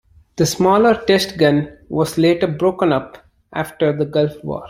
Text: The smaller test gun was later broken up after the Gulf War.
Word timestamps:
The 0.37 0.47
smaller 0.47 0.95
test 1.05 1.37
gun 1.37 1.77
was 1.87 2.17
later 2.17 2.47
broken 2.47 2.91
up 2.91 3.23
after 3.53 3.95
the 3.95 4.05
Gulf 4.05 4.43
War. 4.43 4.59